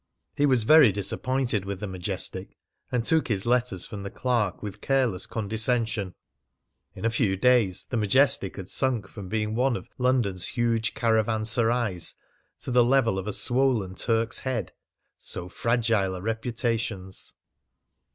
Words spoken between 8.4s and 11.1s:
had sunk from being one of "London's huge